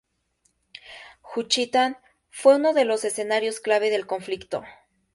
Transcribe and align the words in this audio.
Juchitán 1.21 1.95
fue 2.31 2.55
uno 2.55 2.73
de 2.73 2.85
los 2.85 3.05
escenarios 3.05 3.59
clave 3.59 3.91
del 3.91 4.07
conflicto. 4.07 4.63